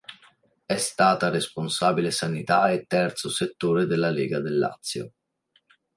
[0.65, 5.13] È stata responsabile sanità e terzo settore della Lega del Lazio.